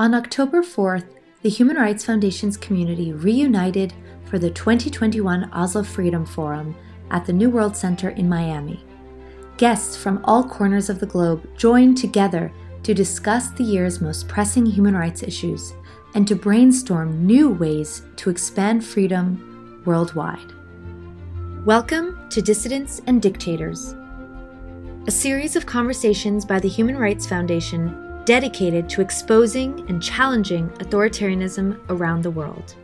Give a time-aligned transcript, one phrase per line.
[0.00, 1.04] On October 4th,
[1.42, 3.92] the Human Rights Foundation's community reunited
[4.24, 6.74] for the 2021 Oslo Freedom Forum
[7.10, 8.82] at the New World Center in Miami.
[9.58, 12.50] Guests from all corners of the globe joined together
[12.82, 15.74] to discuss the year's most pressing human rights issues
[16.14, 20.50] and to brainstorm new ways to expand freedom worldwide.
[21.66, 23.94] Welcome to Dissidents and Dictators,
[25.06, 31.76] a series of conversations by the Human Rights Foundation dedicated to exposing and challenging authoritarianism
[31.88, 32.76] around the world.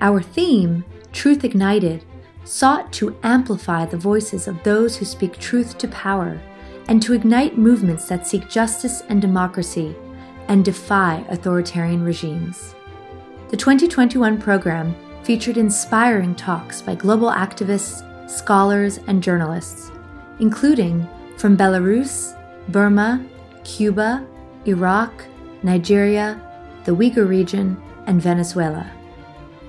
[0.00, 2.02] Our theme, Truth Ignited,
[2.44, 6.40] sought to amplify the voices of those who speak truth to power
[6.88, 9.94] and to ignite movements that seek justice and democracy
[10.48, 12.74] and defy authoritarian regimes.
[13.50, 19.92] The 2021 program featured inspiring talks by global activists, scholars, and journalists,
[20.38, 22.34] including from Belarus,
[22.70, 23.22] Burma,
[23.64, 24.26] Cuba,
[24.66, 25.24] Iraq,
[25.62, 26.40] Nigeria,
[26.84, 28.90] the Uyghur region, and Venezuela.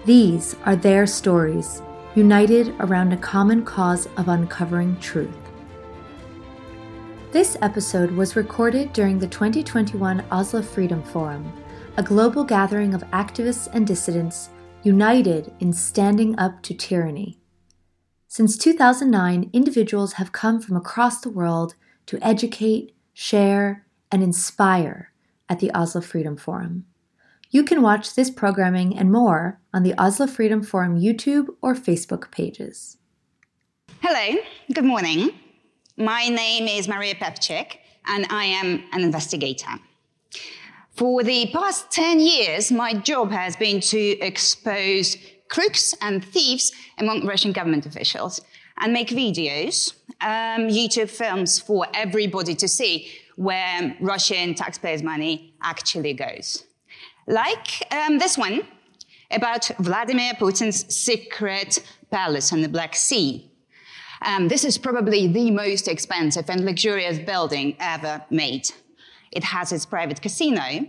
[0.05, 1.81] These are their stories,
[2.15, 5.37] united around a common cause of uncovering truth.
[7.31, 11.51] This episode was recorded during the 2021 Oslo Freedom Forum,
[11.97, 14.49] a global gathering of activists and dissidents
[14.83, 17.39] united in standing up to tyranny.
[18.27, 21.75] Since 2009, individuals have come from across the world
[22.07, 25.11] to educate, share, and inspire
[25.49, 26.85] at the Oslo Freedom Forum.
[27.49, 32.31] You can watch this programming and more on the Oslo Freedom Forum YouTube or Facebook
[32.31, 32.97] pages.
[34.01, 34.41] Hello,
[34.73, 35.29] good morning.
[35.97, 39.69] My name is Maria Pevchikh, and I am an investigator.
[40.95, 45.17] For the past 10 years, my job has been to expose
[45.49, 48.41] crooks and thieves among Russian government officials
[48.83, 56.13] and make videos, um, YouTube films for everybody to see where Russian taxpayers' money actually
[56.13, 56.65] goes.
[57.25, 58.67] Like um, this one
[59.31, 61.81] about Vladimir Putin's secret
[62.11, 63.49] palace on the Black Sea.
[64.21, 68.69] Um, this is probably the most expensive and luxurious building ever made.
[69.31, 70.85] It has its private casino.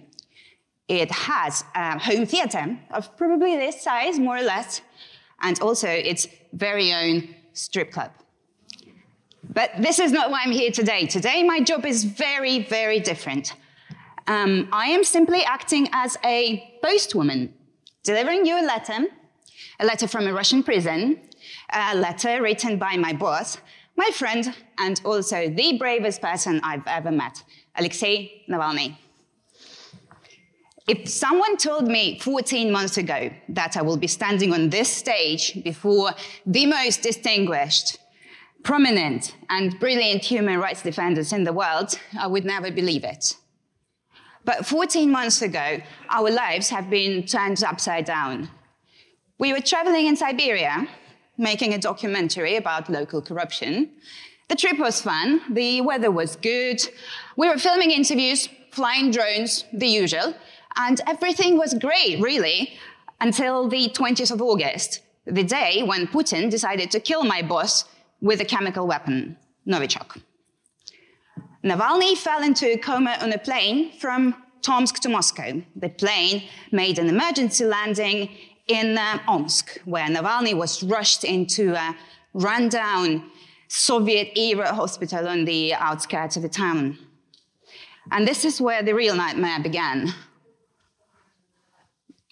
[0.88, 4.82] It has a home theater of probably this size, more or less,
[5.40, 8.10] and also its very own strip club.
[9.42, 11.06] But this is not why I'm here today.
[11.06, 13.54] Today, my job is very, very different.
[14.26, 17.50] Um, I am simply acting as a postwoman,
[18.02, 19.06] delivering you a letter,
[19.80, 21.20] a letter from a Russian prison,
[21.72, 23.58] a letter written by my boss,
[23.96, 27.42] my friend, and also the bravest person I've ever met,
[27.76, 28.96] Alexei Navalny.
[30.86, 35.64] If someone told me 14 months ago that I will be standing on this stage
[35.64, 36.12] before
[36.44, 37.98] the most distinguished
[38.62, 43.36] prominent and brilliant human rights defenders in the world, I would never believe it.
[44.44, 45.80] But 14 months ago,
[46.10, 48.50] our lives have been turned upside down.
[49.38, 50.86] We were traveling in Siberia,
[51.38, 53.90] making a documentary about local corruption.
[54.48, 56.80] The trip was fun, the weather was good,
[57.38, 60.34] we were filming interviews, flying drones, the usual,
[60.76, 62.74] and everything was great, really,
[63.20, 67.84] until the 20th of August, the day when Putin decided to kill my boss
[68.20, 69.36] with a chemical weapon,
[69.66, 70.20] Novichok.
[71.62, 75.62] Navalny fell into a coma on a plane from Tomsk to Moscow.
[75.76, 78.30] The plane made an emergency landing
[78.66, 81.96] in uh, Omsk, where Navalny was rushed into a
[82.34, 83.30] rundown
[83.68, 86.98] Soviet era hospital on the outskirts of the town.
[88.10, 90.12] And this is where the real nightmare began.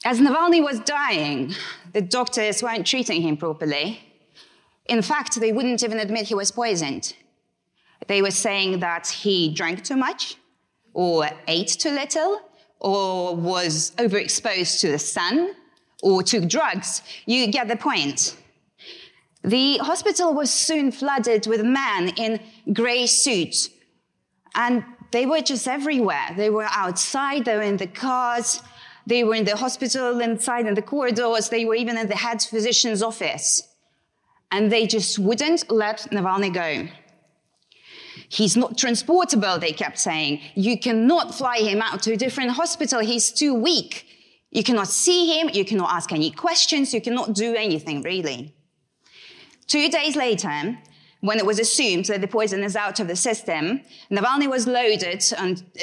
[0.05, 1.55] As Navalny was dying,
[1.93, 4.01] the doctors weren't treating him properly.
[4.87, 7.15] In fact, they wouldn't even admit he was poisoned.
[8.09, 10.37] They were saying that he drank too much,
[10.93, 12.41] or ate too little,
[12.81, 15.55] or was overexposed to the sun,
[16.03, 17.03] or took drugs.
[17.27, 18.37] You get the point.
[19.45, 22.41] The hospital was soon flooded with men in
[22.73, 23.71] grey suits,
[24.57, 26.31] and they were just everywhere.
[26.37, 28.63] They were outside, they were in the cars,
[29.07, 32.43] they were in the hospital inside in the corridors, they were even in the head
[32.43, 33.69] physician's office
[34.53, 36.87] and they just wouldn't let Navalny go.
[38.29, 40.41] He's not transportable, they kept saying.
[40.55, 43.01] You cannot fly him out to a different hospital.
[43.01, 44.07] He's too weak.
[44.51, 45.51] You cannot see him.
[45.53, 46.93] You cannot ask any questions.
[46.93, 48.55] You cannot do anything, really.
[49.67, 50.79] Two days later,
[51.23, 53.81] when it was assumed that the poison is out of the system,
[54.11, 55.25] Navalny was loaded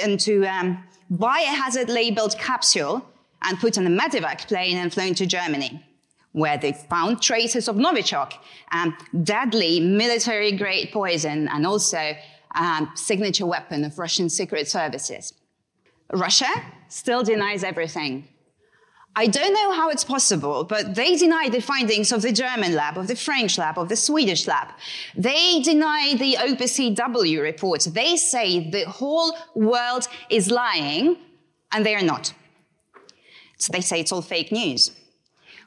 [0.04, 3.06] into a um, biohazard labeled capsule
[3.42, 5.84] and put on a medevac plane and flown to Germany
[6.32, 8.34] where they found traces of Novichok,
[8.72, 12.14] um, deadly military grade poison, and also
[12.56, 15.34] um, signature weapon of Russian secret services.
[16.14, 16.52] Russia
[16.88, 18.28] still denies everything.
[19.20, 22.98] I don't know how it's possible, but they deny the findings of the German lab,
[22.98, 24.70] of the French lab, of the Swedish lab.
[25.14, 27.82] They deny the OPCW report.
[27.92, 31.18] They say the whole world is lying,
[31.74, 32.34] and they are not.
[33.58, 34.92] So they say it's all fake news.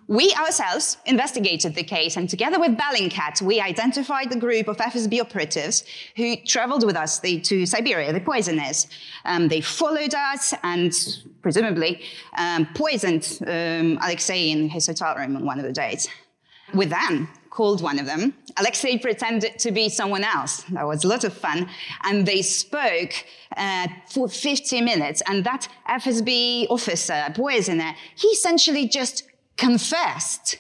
[0.09, 5.21] We ourselves investigated the case, and together with Bellingcat, we identified the group of FSB
[5.21, 5.85] operatives
[6.17, 8.89] who traveled with us to Siberia, the poisoners.
[9.25, 10.93] Um, they followed us and
[11.41, 12.03] presumably
[12.37, 16.09] um, poisoned um, Alexei in his hotel room on one of the days.
[16.75, 18.35] We then called one of them.
[18.57, 20.63] Alexei pretended to be someone else.
[20.71, 21.69] That was a lot of fun.
[22.03, 23.13] And they spoke
[23.57, 25.23] uh, for 50 minutes.
[25.29, 29.25] And that FSB officer, poisoner, he essentially just
[29.57, 30.59] confessed.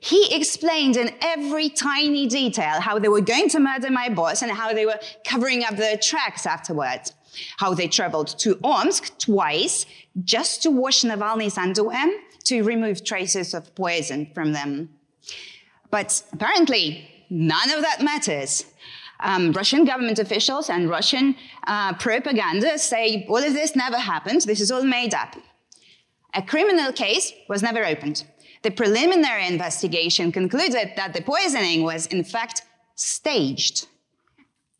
[0.00, 4.50] He explained in every tiny detail how they were going to murder my boss and
[4.50, 7.12] how they were covering up their tracks afterwards.
[7.58, 9.86] How they traveled to Omsk twice
[10.24, 12.06] just to wash Navalny's underwear
[12.44, 14.88] to remove traces of poison from them.
[15.90, 18.64] But apparently, none of that matters.
[19.20, 21.36] Um, Russian government officials and Russian
[21.66, 24.40] uh, propaganda say all of this never happened.
[24.42, 25.36] This is all made up.
[26.34, 28.24] A criminal case was never opened.
[28.62, 32.62] The preliminary investigation concluded that the poisoning was, in fact,
[32.94, 33.86] staged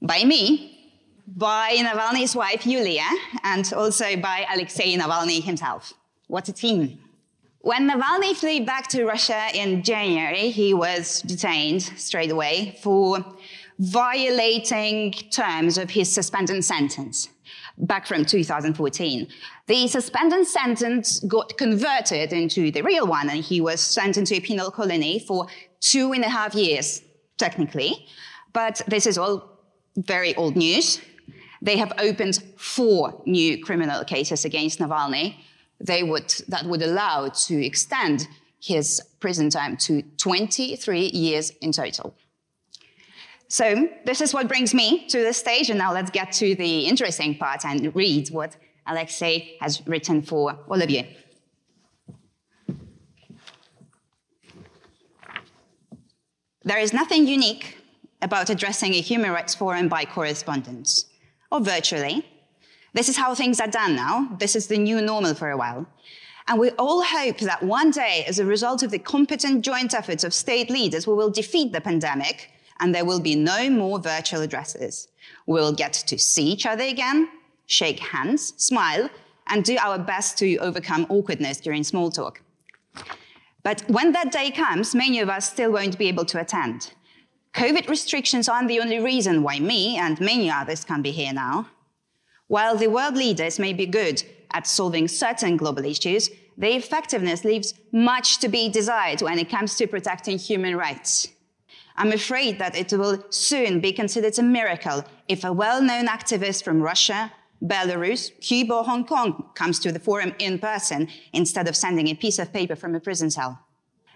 [0.02, 0.92] by me,
[1.26, 3.08] by Navalny's wife, Yulia,
[3.42, 5.92] and also by Alexei Navalny himself.
[6.26, 6.98] What a team.
[7.62, 13.24] When Navalny flew back to Russia in January, he was detained straight away for
[13.78, 17.28] violating terms of his suspended sentence
[17.80, 19.26] back from 2014.
[19.66, 24.40] The suspended sentence got converted into the real one, and he was sent into a
[24.40, 25.46] penal colony for
[25.80, 27.02] two and a half years,
[27.38, 28.06] technically.
[28.52, 29.58] But this is all
[29.96, 31.00] very old news.
[31.62, 35.36] They have opened four new criminal cases against Navalny.
[35.80, 38.28] They would, that would allow to extend
[38.62, 42.14] his prison time to 23 years in total.
[43.50, 46.86] So this is what brings me to the stage, and now let's get to the
[46.86, 48.56] interesting part and read what
[48.86, 51.02] Alexei has written for all of you.
[56.62, 57.78] There is nothing unique
[58.22, 61.06] about addressing a human rights forum by correspondence
[61.50, 62.24] or virtually.
[62.92, 64.28] This is how things are done now.
[64.38, 65.88] This is the new normal for a while.
[66.46, 70.22] And we all hope that one day, as a result of the competent joint efforts
[70.22, 74.40] of state leaders, we will defeat the pandemic and there will be no more virtual
[74.40, 75.08] addresses.
[75.46, 77.28] We'll get to see each other again,
[77.66, 79.08] shake hands, smile,
[79.48, 82.40] and do our best to overcome awkwardness during small talk.
[83.62, 86.92] But when that day comes, many of us still won't be able to attend.
[87.54, 91.68] COVID restrictions aren't the only reason why me and many others can't be here now.
[92.46, 94.22] While the world leaders may be good
[94.52, 99.74] at solving certain global issues, their effectiveness leaves much to be desired when it comes
[99.76, 101.28] to protecting human rights.
[102.00, 106.80] I'm afraid that it will soon be considered a miracle if a well-known activist from
[106.80, 107.30] Russia,
[107.62, 112.14] Belarus, Cuba, or Hong Kong comes to the forum in person instead of sending a
[112.14, 113.58] piece of paper from a prison cell.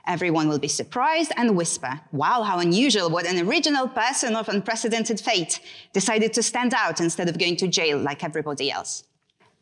[0.07, 5.21] Everyone will be surprised and whisper, wow, how unusual, what an original person of unprecedented
[5.21, 5.61] fate
[5.93, 9.05] decided to stand out instead of going to jail like everybody else.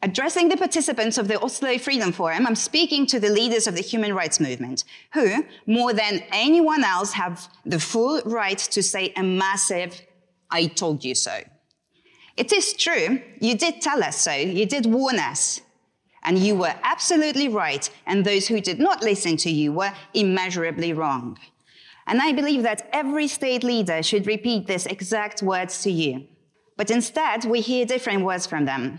[0.05, 3.83] Addressing the participants of the Oslo Freedom Forum, I'm speaking to the leaders of the
[3.83, 4.83] human rights movement,
[5.15, 10.03] who, more than anyone else, have the full right to say a massive,
[10.51, 11.39] I told you so.
[12.37, 15.61] It is true, you did tell us so, you did warn us,
[16.25, 20.93] and you were absolutely right, and those who did not listen to you were immeasurably
[20.93, 21.39] wrong.
[22.09, 26.27] And I believe that every state leader should repeat these exact words to you.
[26.77, 28.99] But instead, we hear different words from them.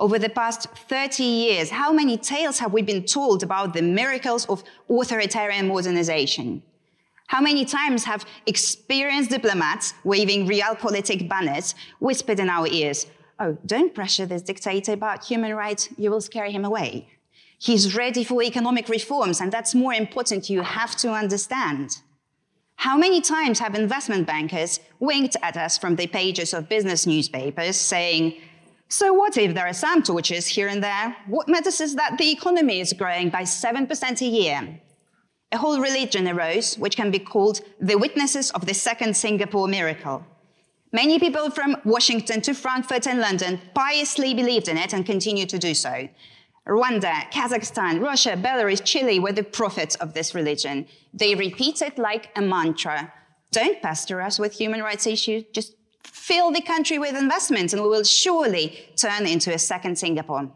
[0.00, 4.46] Over the past 30 years, how many tales have we been told about the miracles
[4.46, 6.62] of authoritarian modernization?
[7.26, 13.06] How many times have experienced diplomats waving realpolitik banners whispered in our ears,
[13.40, 17.08] oh, don't pressure this dictator about human rights, you will scare him away.
[17.58, 21.98] He's ready for economic reforms, and that's more important, you have to understand.
[22.76, 27.76] How many times have investment bankers winked at us from the pages of business newspapers
[27.76, 28.36] saying,
[28.88, 31.16] so what if there are some torches here and there?
[31.26, 34.80] What matters is that the economy is growing by 7% a year.
[35.52, 40.24] A whole religion arose, which can be called the witnesses of the second Singapore miracle.
[40.92, 45.58] Many people from Washington to Frankfurt and London piously believed in it and continue to
[45.58, 46.08] do so.
[46.66, 50.86] Rwanda, Kazakhstan, Russia, Belarus, Chile were the prophets of this religion.
[51.14, 53.12] They repeat it like a mantra.
[53.52, 55.74] Don't pester us with human rights issues, just
[56.12, 60.50] fill the country with investments and we will surely turn into a second Singapore.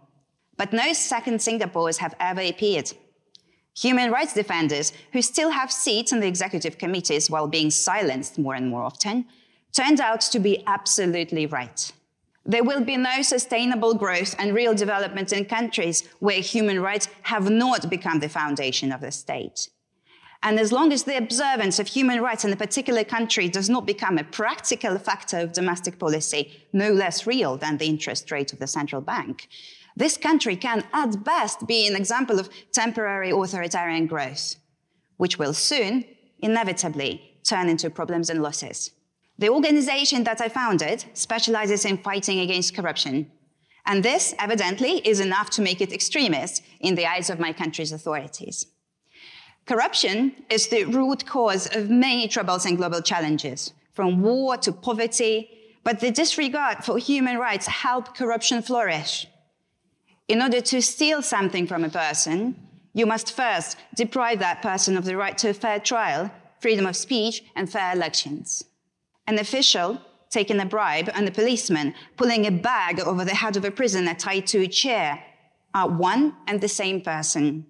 [0.56, 2.92] But no second Singapores have ever appeared.
[3.78, 8.54] Human rights defenders, who still have seats in the executive committees while being silenced more
[8.54, 9.24] and more often,
[9.72, 11.90] turned out to be absolutely right.
[12.44, 17.48] There will be no sustainable growth and real development in countries where human rights have
[17.50, 19.68] not become the foundation of the state.
[20.44, 23.86] And as long as the observance of human rights in a particular country does not
[23.86, 28.58] become a practical factor of domestic policy, no less real than the interest rate of
[28.58, 29.48] the central bank,
[29.96, 34.56] this country can, at best, be an example of temporary authoritarian growth,
[35.16, 36.04] which will soon,
[36.38, 38.90] inevitably, turn into problems and losses.
[39.38, 43.30] The organization that I founded specializes in fighting against corruption.
[43.84, 47.92] And this, evidently, is enough to make it extremist in the eyes of my country's
[47.92, 48.66] authorities.
[49.66, 55.50] Corruption is the root cause of many troubles and global challenges, from war to poverty,
[55.84, 59.26] but the disregard for human rights help corruption flourish.
[60.26, 62.56] In order to steal something from a person,
[62.92, 66.96] you must first deprive that person of the right to a fair trial, freedom of
[66.96, 68.64] speech, and fair elections.
[69.26, 73.64] An official taking a bribe and a policeman pulling a bag over the head of
[73.64, 75.22] a prisoner tied to a chair
[75.74, 77.66] are one and the same person.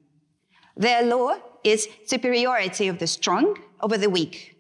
[0.77, 4.57] Their law is superiority of the strong over the weak,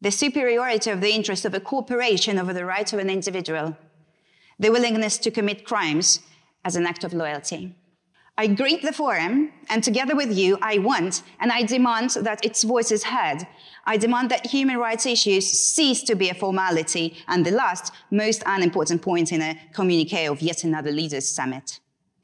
[0.00, 3.76] the superiority of the interest of a corporation over the rights of an individual,
[4.58, 6.20] the willingness to commit crimes
[6.64, 7.74] as an act of loyalty.
[8.40, 12.62] I greet the forum, and together with you, I want and I demand that its
[12.62, 13.46] voice is heard.
[13.84, 18.42] I demand that human rights issues cease to be a formality and the last, most
[18.46, 21.80] unimportant point in a communique of yet another leaders' summit.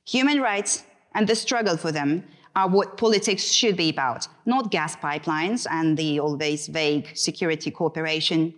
[0.06, 2.24] Human rights and the struggle for them
[2.56, 8.54] are what politics should be about, not gas pipelines and the always vague security cooperation.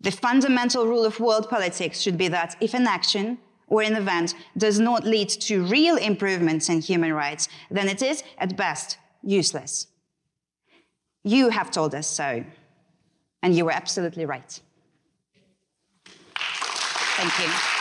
[0.00, 4.34] The fundamental rule of world politics should be that if an action or an event
[4.56, 9.86] does not lead to real improvements in human rights, then it is, at best, useless.
[11.22, 12.44] You have told us so,
[13.42, 14.60] and you were absolutely right.
[16.04, 17.77] Thank you.